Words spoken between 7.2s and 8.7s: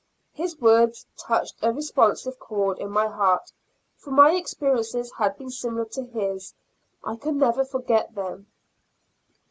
never forget them.